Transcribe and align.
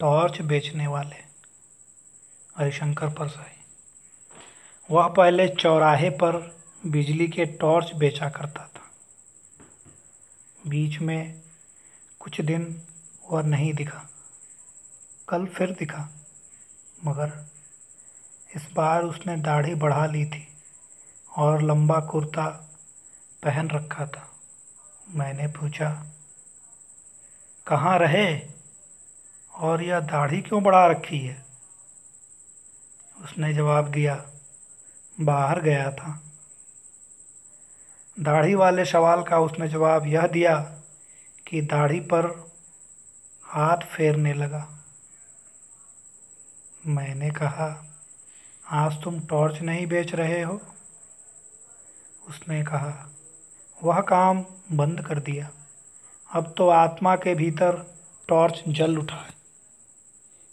Torch 0.00 0.40
बेचने 0.40 0.86
वाले। 0.86 1.16
हरिशंकर 2.56 3.08
परसाई 3.08 3.56
वह 4.90 5.08
पहले 5.08 5.48
चौराहे 5.48 6.10
पर 6.10 6.36
बिजली 6.86 7.28
के 7.28 7.44
टॉर्च 7.44 7.92
बेचा 7.94 8.28
करता 8.28 8.66
था। 8.66 8.90
बीच 10.66 10.98
में 10.98 11.40
कुछ 12.20 12.40
दिन 12.40 12.82
वह 13.30 13.42
नहीं 13.42 13.72
दिखा। 13.74 14.04
कल 15.28 15.46
फिर 15.46 15.70
दिखा, 15.70 16.08
मगर 17.04 17.32
इस 18.56 18.68
बार 18.72 19.02
उसने 19.02 19.36
दाढ़ी 19.36 19.74
बढ़ा 19.74 20.06
ली 20.06 20.24
थी 20.24 20.46
और 21.36 21.62
लंबा 21.62 22.00
कुर्ता 22.00 22.46
पहन 23.42 23.70
रखा 23.70 24.06
था। 24.06 24.28
मैंने 25.08 25.46
पूछा, 25.48 25.90
कहाँ 27.66 27.98
रहे? 27.98 28.57
और 29.58 29.82
यह 29.82 30.00
दाढ़ी 30.00 30.40
क्यों 30.40 30.62
बढ़ा 30.62 30.86
रखी 30.86 31.18
है? 31.18 31.46
उसने 33.24 33.54
जवाब 33.54 33.88
दिया, 33.88 34.26
बाहर 35.20 35.62
गया 35.62 35.90
था। 35.90 36.22
दाढ़ी 38.20 38.54
वाले 38.54 38.84
सवाल 38.84 39.22
का 39.22 39.38
उसने 39.38 39.68
जवाब 39.68 40.06
यह 40.06 40.26
दिया 40.26 40.56
कि 41.46 41.60
दाढ़ी 41.60 42.00
पर 42.00 42.52
हाथ 43.44 43.76
फेरने 43.76 44.32
लगा। 44.32 44.68
मैंने 46.86 47.30
कहा, 47.30 47.84
आज 48.70 49.02
तुम 49.02 49.20
टॉर्च 49.20 49.60
नहीं 49.60 49.86
बेच 49.86 50.14
रहे 50.14 50.42
हो? 50.42 50.60
उसने 52.28 52.64
कहा, 52.64 53.10
वह 53.84 54.00
काम 54.00 54.44
बंद 54.72 55.06
कर 55.06 55.18
दिया। 55.18 55.50
अब 56.32 56.54
तो 56.56 56.68
आत्मा 56.68 57.16
के 57.16 57.34
भीतर 57.34 57.96
टॉर्च 58.28 58.62
जल 58.68 58.98
उठा 58.98 59.16
है। 59.16 59.37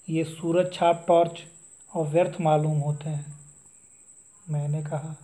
ये 0.10 0.24
सूरज 0.24 0.74
छाप 0.74 1.06
टॉर्च 1.08 1.44
और 1.96 2.08
व्यर्थ 2.08 2.42
मालूम 2.42 2.80
होते 2.80 3.10
हैं। 3.10 3.40
मैंने 4.50 4.84
कहा, 4.84 5.16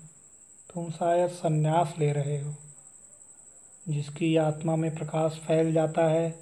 तुम 0.74 0.92
शायद 0.92 1.30
संन्यास 1.30 1.94
ले 2.00 2.12
रहे 2.12 2.42
हो। 2.42 2.56
जिसकी 3.90 4.36
आत्मा 4.36 4.76
में 4.76 4.96
प्रकाश 4.96 5.32
फैल 5.48 5.74
जाता 5.74 6.08
है, 6.08 6.40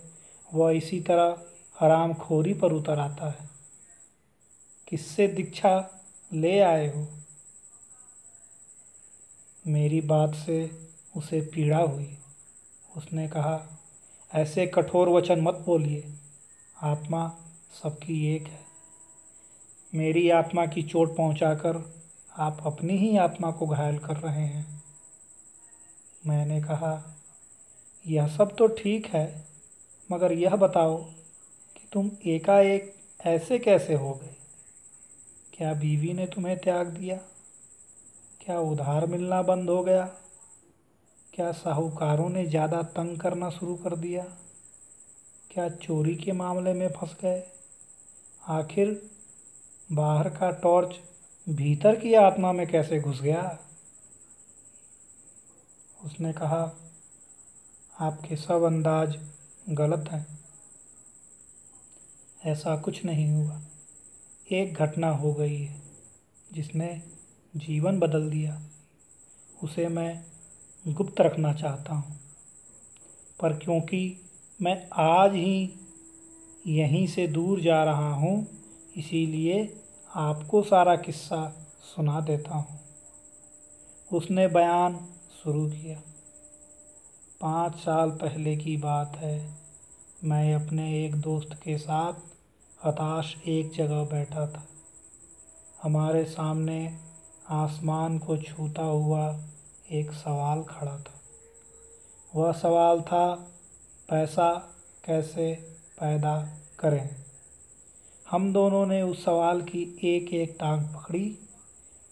वह 0.53 0.71
इसी 0.71 1.01
तरह 1.01 1.41
हराम 1.79 2.13
खोरी 2.13 2.53
पर 2.53 2.71
उतर 2.71 2.99
आता 2.99 3.29
है। 3.29 3.49
किससे 4.87 5.27
दीक्षा 5.27 5.89
ले 6.33 6.59
आए 6.59 6.95
हो? 6.95 7.07
मेरी 9.67 10.01
बात 10.01 10.35
से 10.35 10.89
उसे 11.17 11.41
पीड़ा 11.41 11.79
हुई। 11.79 12.17
उसने 12.97 13.27
कहा, 13.27 13.79
ऐसे 14.33 14.67
कठोर 14.67 15.09
वचन 15.09 15.41
मत 15.41 15.53
बोलिए। 15.53 16.13
आत्मा 16.81 17.35
सबकी 17.71 18.35
एक 18.35 18.47
है। 18.47 18.59
मेरी 19.93 20.29
आत्मा 20.29 20.65
की 20.65 20.81
चोट 20.83 21.15
पहुंचाकर 21.17 21.77
आप 22.35 22.57
अपनी 22.65 22.97
ही 22.97 23.17
आत्मा 23.17 23.51
को 23.51 23.67
घायल 23.67 23.97
कर 23.97 24.17
रहे 24.17 24.45
हैं। 24.45 24.65
मैंने 26.27 26.61
कहा, 26.61 26.91
यह 28.05 28.27
सब 28.27 28.55
तो 28.55 28.67
ठीक 28.67 29.05
है, 29.05 29.45
मगर 30.11 30.31
यह 30.31 30.55
बताओ 30.55 30.97
कि 31.75 31.87
तुम 31.91 32.09
एकाएक 32.25 32.93
ऐसे 33.25 33.59
कैसे 33.59 33.93
हो 33.93 34.13
गए? 34.13 34.35
क्या 35.53 35.73
बीवी 35.73 36.13
ने 36.13 36.25
तुम्हें 36.27 36.57
त्याग 36.57 36.87
दिया? 36.87 37.17
क्या 38.41 38.59
उधार 38.59 39.05
मिलना 39.05 39.41
बंद 39.41 39.69
हो 39.69 39.83
गया? 39.83 40.03
क्या 41.33 41.51
साहूकारों 41.51 42.29
ने 42.29 42.45
ज़्यादा 42.45 42.81
तंग 42.81 43.17
करना 43.17 43.49
शुरू 43.49 43.75
कर 43.75 43.95
दिया? 43.95 44.23
क्या 45.51 45.69
चोरी 45.69 46.15
के 46.15 46.31
मामले 46.31 46.73
में 46.73 46.87
फंस 46.89 47.15
गए? 47.23 47.43
आखिर 48.47 49.09
बाहर 49.91 50.29
का 50.29 50.51
टॉर्च 50.51 50.95
भीतर 51.49 51.99
की 51.99 52.13
आत्मा 52.13 52.51
में 52.51 52.67
कैसे 52.67 52.99
घुस 52.99 53.21
गया? 53.21 53.59
उसने 56.03 56.33
कहा, 56.33 56.75
आपके 57.99 58.35
सब 58.35 58.63
अंदाज 58.63 59.29
गलत 59.69 60.09
हैं। 60.11 60.39
ऐसा 62.45 62.77
कुछ 62.77 63.05
नहीं 63.05 63.31
हुआ। 63.31 63.61
एक 64.51 64.73
घटना 64.73 65.09
हो 65.09 65.33
गई 65.33 65.63
है 65.63 65.81
जिसने 66.53 67.01
जीवन 67.55 67.99
बदल 67.99 68.29
दिया। 68.29 68.61
उसे 69.63 69.87
मैं 69.87 70.25
गुप्त 70.87 71.21
रखना 71.21 71.53
चाहता 71.53 71.93
हूँ। 71.95 72.19
पर 73.41 73.57
क्योंकि 73.57 74.21
मैं 74.61 74.89
आज 74.93 75.33
ही 75.33 75.73
यहीं 76.67 77.07
से 77.07 77.27
दूर 77.27 77.61
जा 77.61 77.83
रहा 77.83 78.13
हूँ, 78.13 78.47
इसीलिए 78.97 79.81
आपको 80.15 80.63
सारा 80.63 80.95
किस्सा 80.95 81.65
सुना 81.95 82.21
देता 82.21 82.55
हूँ। 82.55 82.79
उसने 84.13 84.47
बयान 84.47 85.07
शुरू 85.43 85.69
किया। 85.69 86.01
पाँच 87.41 87.75
साल 87.75 88.11
पहले 88.11 88.57
की 88.57 88.77
बात 88.77 89.17
है। 89.17 89.49
मैं 90.23 90.55
अपने 90.55 91.05
एक 91.05 91.15
दोस्त 91.15 91.53
के 91.53 91.77
साथ 91.77 92.13
हताश 92.85 93.35
एक 93.47 93.71
जगह 93.71 94.03
बैठा 94.03 94.47
था। 94.47 94.67
हमारे 95.83 96.25
सामने 96.25 96.97
आसमान 97.49 98.19
को 98.19 98.37
छूता 98.37 98.83
हुआ 98.83 99.39
एक 99.91 100.11
सवाल 100.11 100.63
खड़ा 100.63 100.97
था। 100.97 101.21
वह 102.35 102.51
सवाल 102.51 103.01
था, 103.01 103.33
पैसा 104.09 104.75
कैसे 105.05 105.78
पैदा 105.99 106.59
करें। 106.79 107.15
हम 108.29 108.53
दोनों 108.53 108.85
ने 108.85 109.01
उस 109.01 109.25
सवाल 109.25 109.61
की 109.61 109.99
एक 110.03 110.33
एक 110.33 110.57
टांग 110.59 110.85
पकड़ी 110.85 111.39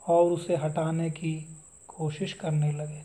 और 0.08 0.32
उसे 0.32 0.56
हटाने 0.56 1.10
की 1.10 1.58
कोशिश 1.88 2.34
करने 2.34 2.72
लगे। 2.72 3.04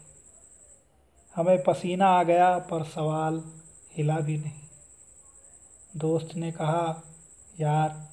हमें 1.36 1.62
पसीना 1.62 2.06
आ 2.06 2.22
गया, 2.22 2.58
पर 2.58 2.84
सवाल 2.84 3.42
हिला 3.96 4.16
भी 4.16 4.38
नहीं। 4.38 4.60
दोस्त 5.96 6.34
ने 6.36 6.52
कहा, 6.52 7.02
यार, 7.60 8.08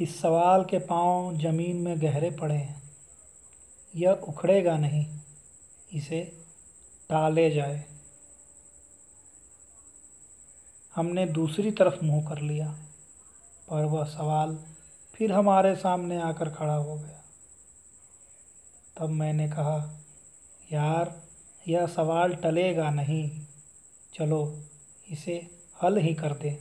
इस 0.00 0.20
सवाल 0.20 0.64
के 0.64 0.78
पाँव 0.78 1.38
ज़मीन 1.38 1.76
में 1.76 2.00
गहरे 2.00 2.30
पड़े 2.30 2.54
हैं। 2.54 2.82
यह 3.96 4.10
उखड़ेगा 4.10 4.76
नहीं, 4.76 5.06
इसे 5.92 6.44
टाले 7.08 7.50
जाए। 7.50 7.91
हमने 10.94 11.26
दूसरी 11.26 11.70
तरफ़ 11.70 12.04
मुँह 12.04 12.28
कर 12.28 12.38
लिया। 12.38 12.72
पर 13.68 13.84
वह 13.84 14.04
सवाल 14.04 14.64
फिर 15.14 15.32
हमारे 15.32 15.76
सामने 15.76 16.22
आकर 16.22 16.50
खड़ा 16.50 16.74
हो 16.74 16.96
गया। 16.96 17.24
तब 18.96 19.08
मैंने 19.08 19.48
कहा, 19.48 20.00
यार, 20.72 21.22
यह 21.68 21.86
सवाल 21.86 22.34
टलेगा 22.34 22.90
नहीं। 22.90 23.46
चलो, 24.14 24.62
इसे 25.10 25.58
हल 25.82 25.96
ही 25.96 26.14
कर 26.14 26.34
दें। 26.34 26.56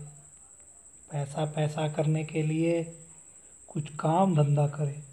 पैसा 1.11 1.45
पैसा 1.45 1.89
करने 1.89 2.23
के 2.23 2.43
लिए 2.43 2.83
कुछ 3.67 3.95
काम 3.95 4.35
धंधा 4.35 4.67
करें। 4.67 5.03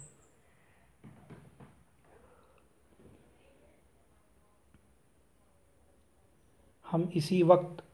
हम 6.91 7.11
इसी 7.13 7.43
वक्त 7.43 7.88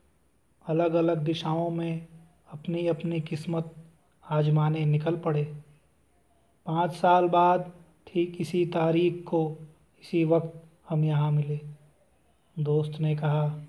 अलग 0.68 0.94
अलग 0.94 1.18
दिशाओं 1.18 1.70
में 1.70 2.08
अपनी 2.52 2.88
अपनी 2.88 3.22
किस्मत 3.22 3.76
आजमाने 4.30 4.86
निकल 4.86 5.18
पड़े। 5.18 5.44
पाँच 6.66 6.92
साल 6.92 7.28
बाद 7.28 7.72
ठीक 8.08 8.42
इसी 8.42 8.66
तारीख 8.66 9.24
को 9.28 9.58
इसी 10.04 10.24
वक्त 10.24 10.64
हम 10.90 11.04
यहाँ 11.04 11.32
मिले। 11.32 11.60
दोस्त 12.60 13.00
ने 13.00 13.16
कहा, 13.16 13.62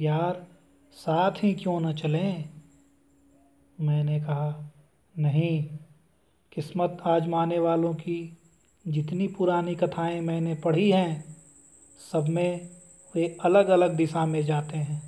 यार, 0.00 0.46
साथ 0.92 1.32
ही 1.42 1.54
क्यों 1.54 1.80
न 1.80 1.92
चलें? 1.92 2.44
मैंने 3.80 4.20
कहा, 4.20 4.72
नहीं, 5.18 5.68
किस्मत 6.52 6.98
आजमाने 7.04 7.58
वालों 7.58 7.94
की 7.94 8.38
जितनी 8.88 9.28
पुरानी 9.28 9.74
कथाएँ 9.74 10.20
मैंने 10.20 10.54
पढ़ी 10.54 10.90
हैं, 10.90 11.36
सब 12.12 12.28
में 12.28 12.70
वे 13.14 13.36
अलग 13.42 13.68
अलग 13.68 13.94
दिशा 13.94 14.26
में 14.26 14.44
जाते 14.44 14.78
हैं। 14.78 15.07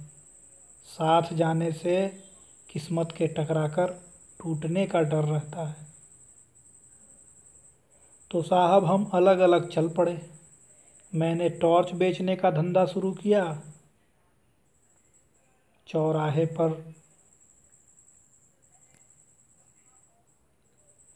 साथ 0.91 1.35
जाने 1.35 1.73
से 1.73 2.23
किस्मत 2.71 3.15
के 3.17 3.27
टकराकर 3.27 3.93
टूटने 4.43 4.87
का 4.87 5.01
डर 5.01 5.25
रहता 5.25 5.69
है। 5.69 5.87
तो 8.31 8.43
साहब, 8.43 8.85
हम 8.85 9.05
अलग 9.05 9.39
अलग 9.39 9.69
चल 9.71 9.89
पड़े। 9.89 10.31
मैंने 11.15 11.49
टॉर्च 11.49 11.93
बेचने 11.93 12.37
का 12.37 12.51
धंधा 12.51 12.87
शुरू 12.87 13.13
किया। 13.13 13.63
चौराहे 15.87 16.47
पर 16.47 16.95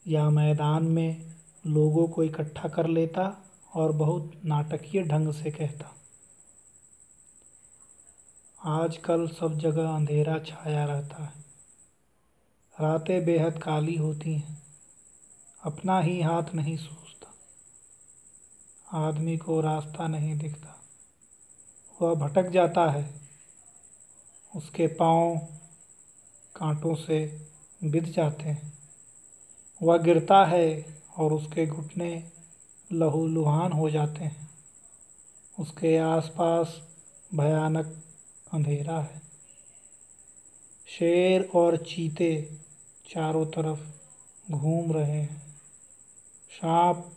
या 0.06 0.30
मैदान 0.30 0.84
में 0.84 1.34
लोगों 1.66 2.08
को 2.08 2.22
इकट्ठा 2.22 2.68
कर 2.68 2.86
लेता 2.86 3.44
और 3.74 3.92
बहुत 3.92 4.32
नाटकीय 4.44 5.02
ढंग 5.02 5.32
से 5.32 5.50
कहता। 5.50 5.94
आजकल 8.66 9.28
सब 9.28 9.58
जगह 9.58 9.88
अंधेरा 9.88 10.38
छाया 10.38 10.84
रहता 10.84 11.24
है। 11.24 11.44
रातें 12.80 13.24
बेहद 13.24 13.62
काली 13.62 13.96
होती 13.96 14.34
हैं। 14.34 14.62
अपना 15.64 16.00
ही 16.00 16.22
हाथ 16.22 16.54
नहीं 16.54 16.76
सूझता। 16.76 17.34
आदमी 18.98 19.36
को 19.36 19.60
रास्ता 19.60 20.06
नहीं 20.06 20.38
दिखता। 20.38 20.80
वह 22.02 22.14
भटक 22.14 22.48
जाता 22.48 22.90
है। 22.90 23.20
उसके 24.56 24.86
पाँव 24.86 25.36
कांटों 26.56 26.94
से 26.94 27.48
बिध 27.84 28.04
जाते 28.04 28.42
हैं। 28.42 28.78
वह 29.82 29.98
गिरता 29.98 30.44
है 30.44 31.02
और 31.16 31.32
उसके 31.32 31.66
घुटने 31.66 32.30
लहूलुहान 32.92 33.72
हो 33.72 33.90
जाते 33.90 34.24
हैं। 34.24 34.50
उसके 35.58 35.98
आसपास 35.98 36.88
भयानक 37.34 38.03
अंधेरा 38.54 39.00
है। 39.00 39.22
शेर 40.98 41.50
और 41.54 41.76
चीते 41.76 42.50
चारों 43.10 43.46
तरफ़ 43.46 43.80
घूम 44.52 44.92
रहे 44.92 45.20
हैं। 45.20 45.56
सांप 46.50 47.12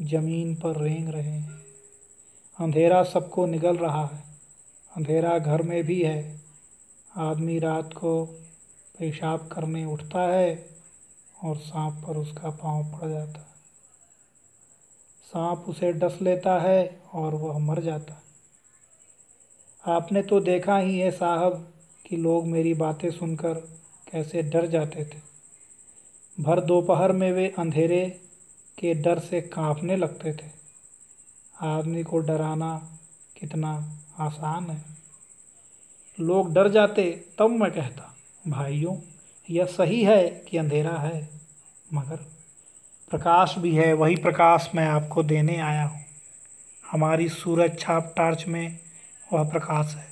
ज़मीन 0.00 0.54
पर 0.54 0.80
रेंग 0.80 1.08
रहे 1.08 1.30
हैं। 1.30 1.50
अंधेरा 2.60 3.02
सबको 3.02 3.46
निगल 3.46 3.76
रहा 3.76 4.06
है। 4.06 4.24
अंधेरा 4.96 5.38
घर 5.38 5.62
में 5.62 5.84
भी 5.84 6.02
है। 6.02 6.40
आदमी 7.16 7.58
रात 7.58 7.92
को 7.92 8.24
पेशाब 8.98 9.48
करने 9.48 9.84
उठता 9.84 10.20
है 10.20 10.68
और 11.44 11.56
सांप 11.56 12.04
पर 12.06 12.16
उसका 12.16 12.50
पाँव 12.50 12.98
पड़ 12.98 13.08
जाता 13.08 13.40
है। 13.40 13.46
सांप 15.24 15.58
उसे 15.68 15.92
डस 15.92 16.18
लेता 16.22 16.58
है 16.58 17.02
और 17.12 17.34
वह 17.34 17.58
मर 17.58 17.82
जाता 17.82 18.14
है। 18.14 18.27
आपने 19.86 20.22
तो 20.22 20.40
देखा 20.40 20.78
ही 20.78 20.98
है 20.98 21.10
साहब 21.10 21.72
कि 22.06 22.16
लोग 22.16 22.46
मेरी 22.46 22.74
बातें 22.74 23.10
सुनकर 23.10 23.54
कैसे 24.12 24.42
डर 24.42 24.66
जाते 24.66 25.04
थे। 25.04 25.20
भर 26.42 26.60
दोपहर 26.60 27.12
में 27.12 27.32
वे 27.32 27.54
अंधेरे 27.58 28.20
के 28.78 28.94
डर 28.94 29.18
से 29.18 29.40
कांपने 29.40 29.96
लगते 29.96 30.32
थे। 30.32 30.50
आदमी 31.62 32.02
को 32.02 32.18
डराना 32.18 32.90
कितना 33.40 33.98
आसान 34.18 34.70
है। 34.70 34.84
लोग 36.20 36.54
डर 36.54 36.68
जाते, 36.68 37.24
तब 37.38 37.50
मैं 37.50 37.70
कहता, 37.70 38.14
भाइयों, 38.48 38.96
यह 39.50 39.64
सही 39.64 40.02
है 40.02 40.28
कि 40.28 40.58
अंधेरा 40.58 40.96
है, 40.96 41.28
मगर 41.94 42.16
प्रकाश 43.10 43.54
भी 43.58 43.74
है, 43.74 43.92
वही 43.92 44.16
प्रकाश 44.16 44.70
मैं 44.74 44.86
आपको 44.86 45.22
देने 45.22 45.56
आया 45.56 45.84
हूँ। 45.84 46.04
हमारी 46.90 47.28
सूरज 47.28 47.78
छाप 47.78 48.14
टार्च 48.16 48.44
में 48.48 48.78
वह 49.30 49.42
प्रकाश 49.50 49.94
है, 49.96 50.06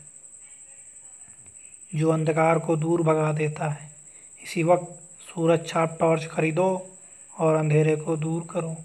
जो 1.92 2.10
अंधकार 2.10 2.58
को 2.58 2.76
दूर 2.76 3.02
भगा 3.02 3.32
देता 3.32 3.68
है। 3.68 3.90
इसी 4.40 4.62
वक्त 4.62 4.92
सूरज 5.24 5.66
छाप 5.68 5.96
टॉर्च 6.00 6.26
खरीदो 6.26 6.66
और 7.34 7.54
अंधेरे 7.54 7.96
को 7.96 8.16
दूर 8.16 8.46
करो। 8.50 8.76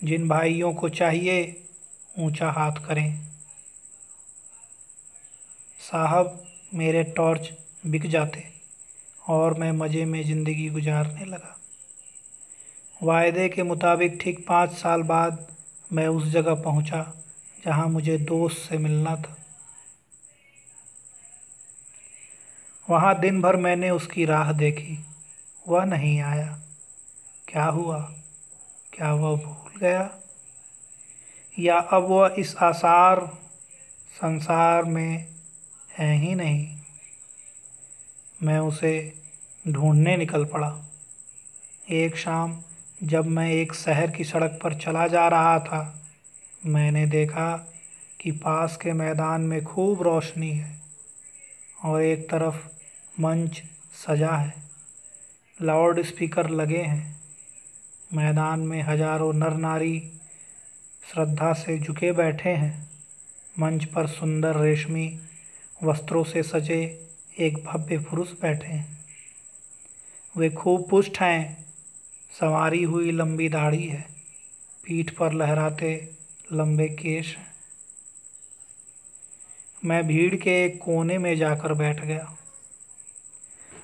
जिन 0.00 0.28
भाइयों 0.28 0.72
को 0.74 0.88
चाहिए, 0.90 1.62
ऊँचा 2.18 2.50
हाथ 2.50 2.86
करें। 2.86 3.18
साहब, 5.80 6.42
मेरे 6.74 7.02
टॉर्च 7.16 7.50
बिक 7.86 8.06
जाते 8.10 8.42
और 9.22 9.54
मैं 9.54 9.70
मज़े 9.72 10.04
में 10.04 10.22
ज़िंदगी 10.24 10.68
गुजारने 10.70 11.24
लगा। 11.24 11.56
वायदे 13.00 13.48
के 13.48 13.62
मुताबिक 13.62 14.18
ठीक 14.20 14.44
पाँच 14.46 14.70
साल 14.72 15.02
बाद 15.04 15.46
मैं 15.90 16.06
उस 16.08 16.24
जगह 16.24 16.54
पहुँचा, 16.62 17.00
जहाँ 17.62 17.88
मुझे 17.88 18.16
दोस्त 18.18 18.68
से 18.68 18.78
मिलना 18.78 19.14
था। 19.16 19.25
वहाँ 22.90 23.18
दिन 23.18 23.42
भर 23.42 23.56
मैंने 23.56 23.90
उसकी 23.90 24.24
राह 24.24 24.52
देखी। 24.52 25.04
वह 25.68 25.84
नहीं 25.84 26.20
आया। 26.20 26.58
क्या 27.48 27.64
हुआ? 27.64 28.12
क्या 28.92 29.14
वह 29.14 29.36
भूल 29.36 29.80
गया? 29.80 30.10
या 31.58 31.78
अब 31.78 32.02
वह 32.02 32.34
इस 32.38 32.56
आसार 32.56 33.26
संसार 34.12 34.84
में 34.84 35.28
है 35.98 36.16
ही 36.16 36.34
नहीं? 36.34 36.76
मैं 38.42 38.58
उसे 38.58 39.22
ढूँढने 39.68 40.16
निकल 40.16 40.44
पड़ा। 40.44 40.78
एक 41.90 42.16
शाम 42.16 42.62
जब 43.02 43.26
मैं 43.26 43.50
एक 43.50 43.74
शहर 43.74 44.10
की 44.10 44.24
सड़क 44.24 44.58
पर 44.62 44.74
चला 44.74 45.06
जा 45.06 45.28
रहा 45.28 45.58
था, 45.58 46.02
मैंने 46.66 47.06
देखा 47.06 47.72
कि 48.20 48.30
पास 48.30 48.76
के 48.76 48.92
मैदान 48.92 49.40
में 49.40 49.64
खूब 49.64 50.02
रोशनी 50.02 50.50
है 50.50 50.80
और 51.84 52.02
एक 52.02 52.30
तरफ़ 52.30 52.75
मंच 53.20 53.62
सजा 54.06 54.30
है। 54.30 54.54
लाउड 55.62 56.02
स्पीकर 56.02 56.48
लगे 56.50 56.82
हैं। 56.82 57.20
मैदान 58.14 58.60
में 58.60 58.82
हज़ारों 58.82 59.32
नर 59.32 59.56
नारी 59.56 60.12
श्रद्धा 61.12 61.52
से 61.52 61.78
झुके 61.78 62.12
बैठे 62.12 62.50
हैं। 62.50 62.88
मंच 63.60 63.84
पर 63.84 64.06
सुंदर 64.06 64.56
रेशमी 64.56 65.20
वस्त्रों 65.84 66.24
से 66.24 66.42
सजे 66.42 67.08
एक 67.38 67.64
भव्य 67.64 67.98
पुरुष 67.98 68.32
बैठे 68.32 68.66
हैं। 68.66 68.98
वे 70.36 70.50
खूब 70.50 70.88
पुष्ट 70.90 71.20
हैं। 71.20 71.66
संवारी 72.32 72.82
हुई 72.82 73.10
लंबी 73.10 73.48
दाढ़ी 73.48 73.86
है। 73.86 74.04
पीठ 74.84 75.10
पर 75.10 75.32
लहराते 75.32 76.14
लंबे 76.52 76.88
केश 76.88 77.36
हैं। 77.36 77.46
मैं 79.84 80.06
भीड़ 80.06 80.34
के 80.34 80.64
एक 80.64 80.82
कोने 80.82 81.18
में 81.18 81.36
जाकर 81.36 81.74
बैठ 81.74 82.04
गया। 82.04 82.36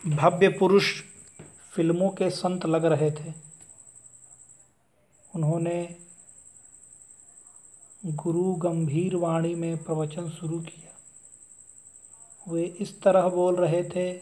भव्य 0.05 0.49
पुरुष 0.49 0.87
फ़िल्मों 1.73 2.09
के 2.11 2.29
संत 2.31 2.65
लग 2.67 2.85
रहे 2.85 3.11
थे। 3.11 3.33
उन्होंने 5.35 5.97
गुरु 8.07 8.43
गंभीर 8.55 9.17
वाणी 9.17 9.55
में 9.55 9.77
प्रवचन 9.85 10.29
शुरू 10.31 10.59
किया। 10.61 12.53
वे 12.53 12.65
इस 12.81 13.01
तरह 13.03 13.29
बोल 13.29 13.57
रहे 13.57 13.83
थे 13.85 14.13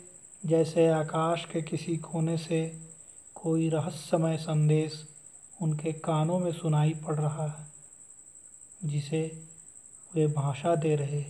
जैसे 0.44 0.86
आकाश 0.88 1.44
के 1.44 1.62
किसी 1.62 1.96
कोने 1.96 2.36
से 2.36 2.60
कोई 3.34 3.68
रहस्यमय 3.68 4.36
संदेश 4.36 5.04
उनके 5.62 5.92
कानों 5.92 6.38
में 6.38 6.52
सुनाई 6.52 6.94
पड़ 7.06 7.14
रहा 7.14 7.46
है, 7.46 7.66
जिसे 8.84 9.22
वे 10.12 10.26
भाषा 10.26 10.74
दे 10.76 10.94
रहे 10.96 11.24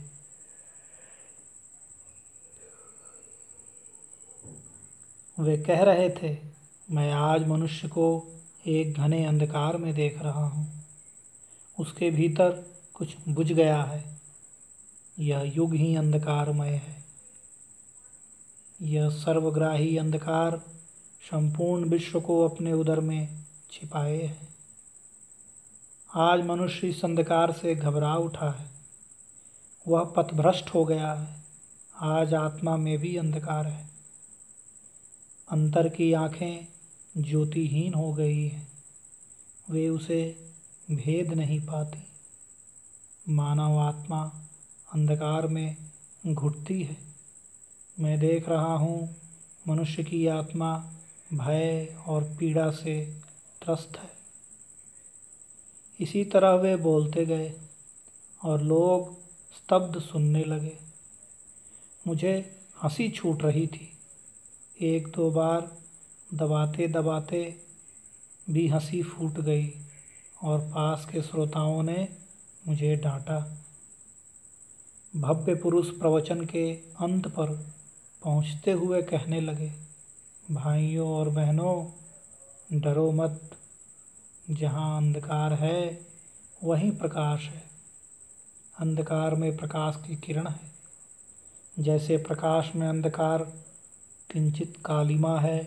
वे 5.41 5.59
कह 5.59 5.83
रहे 5.83 6.11
थे, 6.11 6.39
मैं 6.91 7.13
आज 7.13 7.47
मनुष्य 7.47 7.89
को 7.89 8.27
एक 8.67 8.95
घने 8.95 9.25
अंधकार 9.25 9.77
में 9.77 9.95
देख 9.95 10.23
रहा 10.23 10.45
हूँ। 10.45 10.85
उसके 11.81 12.11
भीतर 12.11 12.51
कुछ 12.95 13.17
बुझ 13.29 13.53
गया 13.53 13.83
है। 13.83 14.21
यह 15.19 15.53
युग 15.57 15.75
ही 15.75 15.97
अंधकारमय 15.97 16.69
है। 16.69 17.05
यह 18.83 19.09
सर्वग्राही 19.09 19.97
अंधकार 19.97 20.63
संपूर्ण 21.31 21.85
विश्व 21.85 22.21
को 22.21 22.49
अपने 22.49 22.73
उदर 22.73 23.01
में 23.01 23.45
छिपाए 23.71 24.23
हैं। 24.23 24.49
आज 26.15 26.45
मनुष्य 26.45 26.89
इस 26.89 27.05
अंधकार 27.05 27.53
से 27.53 27.75
घबरा 27.75 28.17
उठा 28.17 28.51
है। 28.51 28.67
वह 29.89 30.05
पथभ्रष्ट 30.05 30.75
हो 30.75 30.85
गया 30.85 31.13
है। 31.13 31.43
आज 32.01 32.35
आत्मा 32.35 32.77
में 32.77 32.99
भी 32.99 33.17
अंधकार 33.17 33.67
है। 33.67 33.90
अंतर 35.51 35.89
की 35.89 36.13
आँखें 36.13 36.69
ज्योतिहीन 37.17 37.95
हो 37.95 38.13
गई 38.13 38.49
हैं। 38.49 38.69
वे 39.71 39.89
उसे 39.89 40.51
भेद 40.91 41.35
नहीं 41.35 41.61
पाती। 41.61 42.05
मानव 43.33 43.79
आत्मा 43.79 44.25
अंधकार 44.93 45.47
में 45.47 45.77
घुटती 46.27 46.83
है। 46.83 46.97
मैं 48.01 48.19
देख 48.19 48.49
रहा 48.49 48.75
हूँ, 48.75 49.17
मनुष्य 49.69 50.05
की 50.05 50.27
आत्मा 50.27 50.93
भय 51.35 51.97
और 52.07 52.25
पीड़ा 52.25 52.71
से 52.71 53.21
त्रस्त 53.63 53.99
है। 53.99 54.11
इसी 56.01 56.25
तरह 56.25 56.51
वे 56.51 56.77
बोलते 56.77 57.27
गए 57.27 57.55
और 58.45 58.63
लोग 58.63 59.21
स्तब्ध 59.53 60.01
सुनने 60.01 60.45
लगे। 60.45 60.79
मुझे 62.07 62.61
हँसी 62.83 63.11
छूट 63.11 63.43
रही 63.43 63.67
थी। 63.67 63.97
एक 64.83 65.09
दो 65.09 65.31
बार 65.31 65.77
दबाते 66.35 66.89
दबाते 66.89 67.57
भी 68.51 68.69
हँसी 68.69 69.03
फूट 69.03 69.33
गई 69.33 69.73
और 70.43 70.61
पास 70.61 71.07
के 71.07 71.23
श्रोताओं 71.23 71.83
ने 71.83 72.09
मुझे 72.69 72.97
डांटा। 72.97 73.57
भव्य 75.17 75.55
पुरुष 75.55 75.91
प्रवचन 75.91 76.45
के 76.45 76.73
अंत 76.75 77.29
पर 77.29 77.51
पहुँचते 78.23 78.73
हुए 78.73 79.03
कहने 79.03 79.41
लगे, 79.41 79.73
भाइयों 80.51 81.09
और 81.09 81.29
बहनों, 81.29 81.87
डरो 82.81 83.13
मत। 83.13 83.51
जहाँ 84.51 84.97
अंधकार 84.97 85.53
है, 85.53 86.07
वहीं 86.65 86.93
प्रकाश 86.93 87.45
है। 87.45 87.65
अंधकार 88.79 89.35
में 89.35 89.57
प्रकाश 89.57 90.03
की 90.07 90.17
किरण 90.17 90.47
है। 90.47 90.73
जैसे 91.79 92.17
प्रकाश 92.17 92.73
में 92.77 92.89
अंधकार 92.89 93.53
किंचित 94.33 94.75
कालिमा 94.85 95.41
है। 95.41 95.65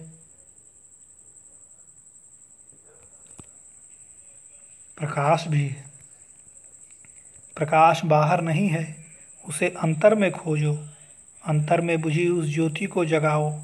प्रकाश 4.98 5.48
भी। 5.48 5.68
है 5.68 5.86
प्रकाश 7.58 8.06
बाहर 8.06 8.42
नहीं 8.42 8.68
है, 8.68 9.06
उसे 9.50 9.70
अंतर 9.70 10.16
में 10.16 10.32
खोजो। 10.32 10.74
अंतर 11.46 11.82
में 11.82 12.02
बुझी 12.02 12.28
उस 12.28 12.46
ज्योति 12.46 12.86
को 12.86 13.06
जगाओ। 13.06 13.60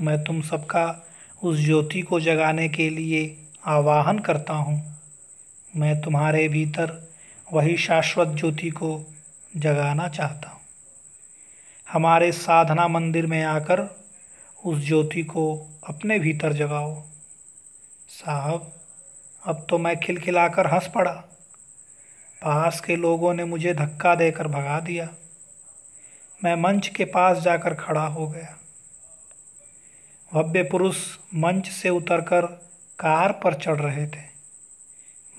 मैं 0.00 0.24
तुम 0.24 0.42
सबका 0.42 1.06
उस 1.42 1.58
ज्योति 1.58 2.02
को 2.02 2.20
जगाने 2.20 2.68
के 2.68 2.90
लिए 2.90 3.48
आवाहन 3.66 4.18
करता 4.18 4.54
हूँ। 4.54 5.00
मैं 5.76 6.00
तुम्हारे 6.00 6.48
भीतर 6.48 7.12
वही 7.52 7.76
शाश्वत 7.76 8.28
ज्योति 8.28 8.70
को 8.70 9.04
जगाना 9.56 10.08
चाहता 10.08 10.48
हूँ। 10.48 10.60
हमारे 11.88 12.32
साधना 12.32 12.88
मंदिर 12.88 13.26
में 13.26 13.42
आकर 13.42 14.03
उस 14.64 14.78
ज्योति 14.78 15.22
को 15.22 15.70
अपने 15.88 16.18
भीतर 16.18 16.52
जगाओ। 16.52 17.02
साहब, 18.08 18.80
अब 19.46 19.66
तो 19.68 19.78
मैं 19.78 20.00
खिलखिलाकर 20.00 20.66
हंस 20.66 20.90
पड़ा। 20.94 21.12
पास 22.42 22.80
के 22.80 22.96
लोगों 22.96 23.34
ने 23.34 23.44
मुझे 23.44 23.74
धक्का 23.74 24.14
देकर 24.14 24.48
भगा 24.48 24.80
दिया। 24.80 25.08
मैं 26.44 26.54
मंच 26.54 26.88
के 26.88 27.04
पास 27.04 27.38
जाकर 27.38 27.74
खड़ा 27.74 28.06
हो 28.06 28.28
गया। 28.28 28.58
भव्य 30.34 30.62
पुरुष 30.62 31.18
मंच 31.34 31.68
से 31.68 31.88
उतरकर 31.88 32.42
कार 32.98 33.32
पर 33.32 33.54
चढ़ 33.54 33.80
रहे 33.80 34.06
थे। 34.06 34.24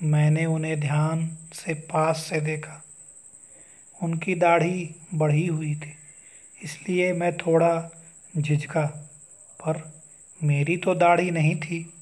मैंने 0.02 0.46
उन्हें 0.46 0.80
ध्यान 0.80 1.38
से 1.52 1.74
पास 1.74 2.16
से 2.16 2.40
देखा। 2.40 2.82
उनकी 4.02 4.34
दाढ़ी 4.34 4.94
बढ़ी 5.14 5.46
हुई 5.46 5.74
थी, 5.74 5.94
इसलिए 6.62 7.12
मैं 7.12 7.36
थोड़ा 7.36 7.90
झिझका 8.38 9.02
पर 9.60 10.02
मेरी 10.42 10.76
तो 10.76 10.94
दाढ़ी 10.94 11.30
नहीं 11.30 11.56
थी। 11.56 11.92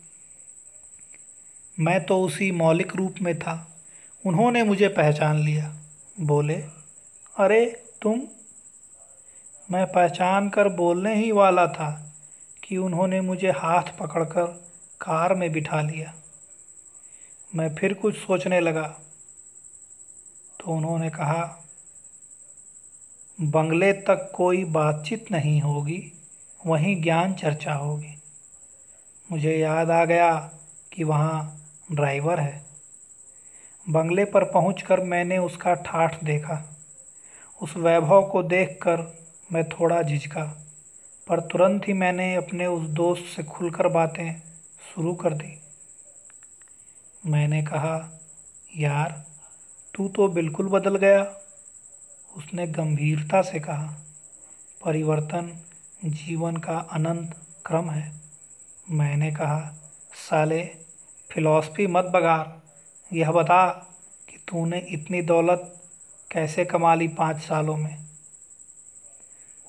मैं 1.80 2.04
तो 2.04 2.22
उसी 2.22 2.52
मौलिक 2.52 2.96
रूप 2.96 3.14
में 3.22 3.38
था। 3.38 3.76
उन्होंने 4.26 4.62
मुझे 4.62 4.88
पहचान 4.88 5.36
लिया। 5.36 5.76
बोले, 6.20 6.54
अरे, 7.36 7.84
तुम? 8.02 8.22
मैं 9.70 9.92
पहचान 9.92 10.48
कर 10.48 10.68
बोलने 10.68 11.14
ही 11.14 11.32
वाला 11.32 11.66
था 11.66 12.14
कि 12.64 12.76
उन्होंने 12.76 13.20
मुझे 13.20 13.50
हाथ 13.50 13.98
पकड़कर 13.98 14.44
कार 15.00 15.34
में 15.34 15.52
बिठा 15.52 15.80
लिया। 15.80 16.14
मैं 17.54 17.74
फिर 17.74 17.94
कुछ 17.94 18.16
सोचने 18.16 18.60
लगा। 18.60 19.00
तो 20.60 20.72
उन्होंने 20.72 21.10
कहा, 21.10 21.64
बंगले 23.40 23.92
तक 23.92 24.32
कोई 24.34 24.64
बातचीत 24.64 25.30
नहीं 25.30 25.60
होगी। 25.60 26.12
वहीं 26.66 27.02
ज्ञान 27.02 27.34
चर्चा 27.34 27.74
होगी। 27.74 28.14
मुझे 29.32 29.56
याद 29.56 29.90
आ 29.90 30.04
गया 30.04 30.50
कि 30.92 31.04
वहाँ 31.04 31.66
ड्राइवर 31.92 32.40
है। 32.40 32.64
बंगले 33.90 34.24
पर 34.24 34.44
पहुंचकर 34.44 35.00
मैंने 35.00 35.38
उसका 35.38 35.74
ठाठ 35.74 36.24
देखा। 36.24 36.76
उस 37.62 37.76
वैभव 37.76 38.26
को 38.26 38.42
देखकर 38.42 39.24
मैं 39.52 39.68
थोड़ा 39.68 40.02
झिझका, 40.02 40.44
पर 41.28 41.40
तुरंत 41.40 41.88
ही 41.88 41.92
मैंने 41.92 42.34
अपने 42.34 42.66
उस 42.66 42.88
दोस्त 42.88 43.24
से 43.36 43.42
खुलकर 43.42 43.88
बातें 43.88 44.40
शुरू 44.94 45.14
कर 45.14 45.34
दी। 45.34 45.60
मैंने 47.26 47.62
कहा, 47.62 48.20
यार, 48.76 49.24
तू 49.94 50.08
तो 50.08 50.28
बिल्कुल 50.28 50.68
बदल 50.68 50.96
गया। 50.96 51.22
उसने 52.36 52.66
गंभीरता 52.66 53.42
से 53.42 53.60
कहा। 53.60 53.94
परिवर्तन 54.84 55.60
जीवन 56.04 56.56
का 56.56 56.78
अनंत 56.78 57.36
क्रम 57.66 57.90
है। 57.90 58.20
मैंने 58.90 59.30
कहा, 59.30 59.74
साले, 60.14 60.76
फिलॉसफी 61.32 61.86
मत 61.86 62.04
बगार। 62.04 62.62
यह 63.12 63.30
बता 63.32 63.70
कि 64.28 64.44
तूने 64.48 64.78
इतनी 64.78 65.22
दौलत 65.22 65.82
कैसे 66.30 66.64
कमा 66.64 66.94
ली 66.94 67.08
पाँच 67.08 67.36
सालों 67.36 67.76
में? 67.76 68.04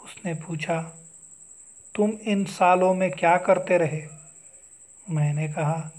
उसने 0.04 0.34
पूछा, 0.34 0.82
तुम 1.96 2.10
इन 2.10 2.46
सालों 2.46 2.94
में 2.94 3.12
क्या 3.12 3.38
करते 3.38 3.78
रहे? 3.78 4.08
मैंने 5.10 5.48
कहा, 5.48 5.92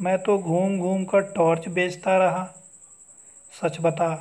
मैं 0.00 0.18
तो 0.18 0.38
घूम 0.38 0.78
घूम 0.78 1.04
कर 1.04 1.20
टॉर्च 1.20 1.68
बेचता 1.68 2.16
रहा। 2.16 2.54
सच 3.62 3.80
बता, 3.80 4.14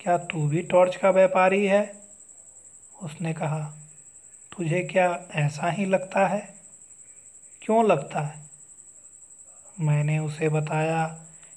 क्या 0.00 0.18
तू 0.18 0.48
भी 0.48 0.62
टॉर्च 0.62 0.96
का 0.96 1.10
व्यापारी 1.10 1.66
है? 1.66 2.02
उसने 3.02 3.32
कहा 3.32 3.72
तुझे 4.58 4.82
क्या 4.82 5.20
ऐसा 5.30 5.70
ही 5.70 5.84
लगता 5.84 6.26
है? 6.26 6.54
क्यों 7.62 7.86
लगता 7.86 8.20
है? 8.20 8.40
मैंने 9.80 10.18
उसे 10.18 10.48
बताया 10.48 11.06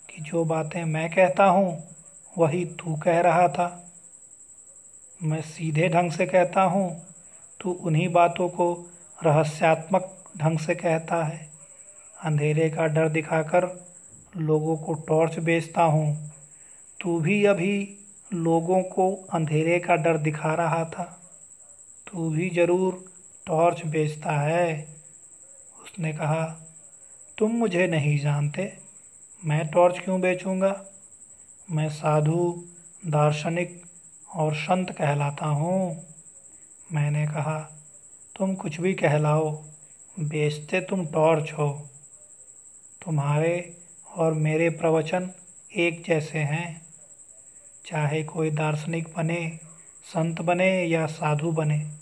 कि 0.10 0.22
जो 0.22 0.46
बातें 0.46 0.86
मैं 0.86 1.10
कहता 1.10 1.44
हूँ, 1.44 1.96
वही 2.38 2.66
तू 2.66 2.96
कह 2.96 3.20
रहा 3.20 3.48
था। 3.48 3.92
मैं 5.24 5.42
सीधे 5.42 5.90
ढंग 5.90 6.12
से 6.12 6.26
कहता 6.26 6.62
हूँ, 6.62 7.06
तू 7.60 7.72
उन्हीं 7.72 8.10
बातों 8.10 8.50
को 8.50 8.90
रहस्यात्मक 9.26 10.24
ढंग 10.38 10.60
से 10.60 10.76
कहता 10.76 11.24
है। 11.24 11.50
अंधेरे 12.24 12.70
का 12.70 12.86
डर 12.86 13.10
दिखाकर 13.10 13.86
लोगों 14.38 14.78
को 14.78 14.94
टॉर्च 14.94 15.40
बेचता 15.40 15.82
हूँ। 15.82 16.32
तू 17.02 17.20
भी 17.20 17.46
अभी 17.46 17.98
लोगों 18.34 18.84
को 18.84 19.16
अंधेरे 19.16 19.80
का 19.80 19.96
डर 19.96 20.18
दिखा 20.18 20.54
रहा 20.54 20.86
था। 20.86 21.16
तू 22.14 22.30
भी 22.30 22.50
ज़रूर 22.50 23.06
टॉर्च 23.48 23.86
बेचता 23.86 24.32
है। 24.32 24.88
उसने 25.84 26.14
कहा, 26.14 26.46
तुम 27.38 27.52
मुझे 27.52 27.88
नहीं 27.88 28.20
जानते, 28.20 28.78
मैं 29.46 29.68
टॉर्च 29.68 30.00
क्यों 30.00 30.22
बेचूँगा? 30.22 30.86
मैं 31.72 31.90
साधु, 31.90 32.66
दार्शनिक 33.08 33.82
और 34.36 34.56
संत 34.56 34.92
कहलाता 34.92 35.46
हूँ। 35.46 36.06
मैंने 36.94 37.28
कहा, 37.28 37.60
तुम 38.36 38.56
कुछ 38.56 38.82
भी 38.82 38.94
कहलाओ, 38.94 39.52
बेचते 40.20 40.82
तुम 40.82 41.06
टॉर्च 41.06 41.52
हो। 41.52 41.90
तुम्हारे 43.06 43.78
और 44.16 44.34
मेरे 44.34 44.70
प्रवचन 44.70 45.32
एक 45.78 46.04
जैसे 46.08 46.40
हैं। 46.40 46.82
चाहे 47.86 48.24
कोई 48.24 48.52
दार्शनिक 48.52 49.08
बने, 49.18 49.60
संत 50.14 50.42
बने 50.42 50.86
या 50.86 51.06
साधु 51.06 51.52
बने 51.52 51.99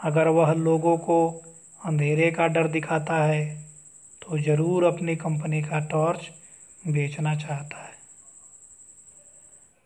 अगर 0.00 0.28
वह 0.28 0.52
लोगों 0.54 0.96
को 0.98 1.18
अंधेरे 1.80 2.30
का 2.30 2.46
डर 2.46 2.68
दिखाता 2.68 3.22
है 3.24 3.44
तो 4.22 4.38
ज़रूर 4.38 4.84
अपनी 4.84 5.16
कंपनी 5.16 5.62
का 5.62 5.78
टॉर्च 5.88 6.28
बेचना 6.82 7.34
चाहता 7.36 7.82
है। 7.82 7.96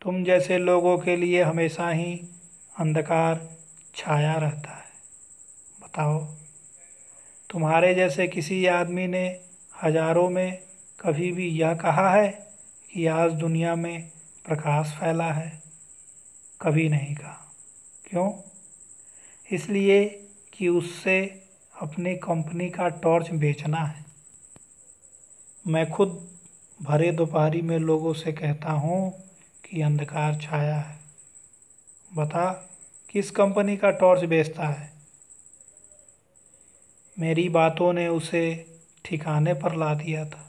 तुम 0.03 0.23
जैसे 0.25 0.59
लोगों 0.59 0.97
के 0.99 1.17
लिए 1.17 1.43
हमेशा 1.43 1.89
ही 1.89 2.15
अंधकार 2.75 3.41
छाया 3.95 4.35
रहता 4.35 4.71
है। 4.71 4.91
बताओ, 5.79 6.19
तुम्हारे 7.51 7.95
जैसे 7.95 8.27
किसी 8.27 8.65
आदमी 8.67 9.07
ने 9.07 9.27
हज़ारों 9.75 10.29
में 10.31 10.59
कभी 11.01 11.33
भी 11.33 11.49
यह 11.51 11.75
कहा 11.75 12.09
है 12.11 12.29
कि 12.91 13.07
आज 13.07 13.33
दुनिया 13.33 13.75
में 13.75 14.11
प्रकाश 14.45 14.97
फैला 15.01 15.33
है? 15.33 15.51
कभी 16.61 16.89
नहीं 16.89 17.15
कहा। 17.15 17.53
क्यों? 18.05 18.31
इसलिए 19.53 20.05
कि 20.53 20.69
उससे 20.69 21.21
अपनी 21.75 22.15
कंपनी 22.17 22.69
का 22.71 22.89
टॉर्च 22.89 23.31
बेचना 23.31 23.79
है। 23.79 24.05
मैं 25.67 25.91
खुद 25.91 26.29
भरे 26.81 27.11
दोपहरी 27.13 27.63
में 27.63 27.79
लोगों 27.79 28.13
से 28.13 28.33
कहता 28.33 28.73
हूँ 28.73 29.11
कि 29.65 29.83
अंधकार 29.83 30.39
छाया 30.41 30.77
है। 30.77 30.99
बता, 32.17 32.51
किस 33.11 33.31
कंपनी 33.31 33.77
का 33.77 33.91
टॉर्च 33.91 34.25
बेचता 34.25 34.69
है? 34.69 34.93
मेरी 37.17 37.49
बातों 37.49 37.93
ने 37.93 38.09
उसे 38.09 38.45
ठिकाने 39.05 39.55
पर 39.55 39.77
ला 39.77 39.95
दिया 39.95 40.25
था। 40.27 40.49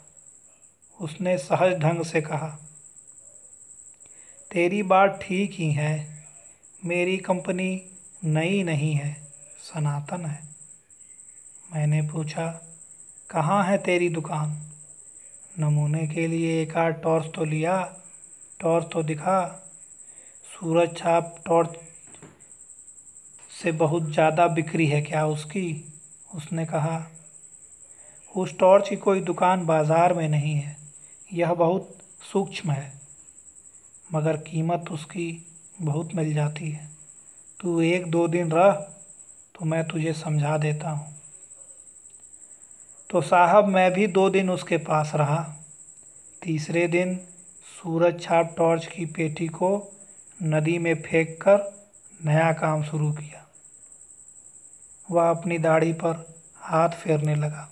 उसने 1.00 1.38
सहज 1.38 1.78
ढंग 1.80 2.04
से 2.04 2.22
कहा, 2.22 2.58
तेरी 4.52 4.84
बात 4.84 5.20
ठीक 5.24 5.52
ही 5.52 5.72
है। 5.72 5.94
मेरी 6.86 7.18
कंपनी 7.18 7.70
नई 8.24 8.62
नहीं 8.64 8.94
है, 8.94 9.14
सनातन 9.64 10.26
है। 10.26 10.40
मैंने 11.70 12.02
पूछा, 12.02 12.48
कहाँ 13.30 13.64
है 13.64 13.78
तेरी 13.78 14.10
दुकान? 14.10 14.58
नमूने 15.56 16.06
के 16.08 16.28
लिए 16.28 16.62
एक 16.62 16.76
आध 16.78 17.02
टॉर्च 17.04 17.26
तो 17.36 17.46
लिया, 17.46 17.82
टॉर्च 18.60 18.88
तो 18.94 19.04
दिखा। 19.04 19.42
सूरज 20.46 20.96
छाप 20.98 21.36
टॉर्च 21.46 21.78
से 23.54 23.72
बहुत 23.74 24.12
ज़्यादा 24.12 24.48
बिक्री 24.50 24.88
है 24.88 25.02
क्या 25.02 25.26
उसकी? 25.28 25.86
उसने 26.30 26.66
कहा, 26.66 27.06
उस 28.36 28.58
टॉर्च 28.60 28.90
की 28.90 28.96
कोई 28.96 29.22
दुकान 29.22 29.66
बाज़ार 29.66 30.14
में 30.14 30.28
नहीं 30.30 30.56
है, 30.56 30.76
यह 31.30 31.54
बहुत 31.56 31.98
सूक्ष्म 32.32 32.72
है, 32.72 32.92
मगर 34.10 34.38
कीमत 34.44 34.92
उसकी 34.92 35.28
बहुत 35.82 36.16
मिल 36.16 36.34
जाती 36.34 36.70
है। 36.72 36.92
तू 37.64 37.82
एक 37.82 38.06
दो 38.12 38.28
दिन 38.28 38.52
रह 38.52 38.72
तो 39.56 39.66
मैं 39.66 39.88
तुझे 39.88 40.14
समझा 40.14 40.58
देता 40.58 40.90
हूँ। 40.90 41.16
तो 43.10 43.22
साहब, 43.22 43.68
मैं 43.68 43.92
भी 43.94 44.08
दो 44.08 44.30
दिन 44.30 44.50
उसके 44.50 44.78
पास 44.78 45.12
रहा। 45.16 45.56
तीसरे 46.42 46.88
दिन 46.88 47.16
सूरज 47.64 48.22
छाप 48.22 48.56
टॉर्च 48.58 48.86
की 48.86 49.06
पेटी 49.06 49.48
को 49.48 49.92
नदी 50.44 50.78
में 50.78 51.02
फेंक 51.02 51.38
कर 51.42 51.88
नया 52.26 52.54
काम 52.54 52.84
शुरू 52.84 53.12
किया। 53.12 53.48
वह 55.12 55.30
अपनी 55.30 55.58
दाढ़ी 55.58 55.94
पर 55.94 56.36
हाथ 56.56 56.90
फेरने 56.90 57.36
लगा। 57.36 57.70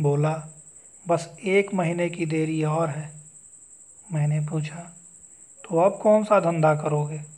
बोला, 0.00 0.48
बस 1.08 1.36
एक 1.40 1.74
महीने 1.74 2.08
की 2.10 2.26
देरी 2.26 2.64
और 2.64 2.88
है। 2.88 3.12
मैंने 4.12 4.40
पूछा 4.40 4.90
तो 5.64 5.80
अब 5.80 5.98
कौन 6.02 6.24
सा 6.24 6.40
धंधा 6.40 6.74
करोगे? 6.74 7.34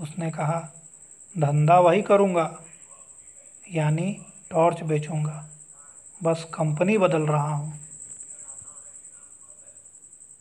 उसने 0.00 0.30
कहा 0.30 0.60
धंधा 1.38 1.78
वही 1.80 2.02
करूँगा 2.02 2.60
यानी 3.72 4.20
टॉर्च 4.50 4.82
बेचूँगा। 4.82 5.50
बस 6.22 6.46
कंपनी 6.54 6.98
बदल 6.98 7.22
रहा 7.22 7.54
हूँ। 7.54 7.83